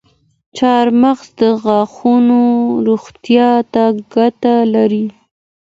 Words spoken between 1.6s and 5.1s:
غاښونو روغتیا ته ګټه لري.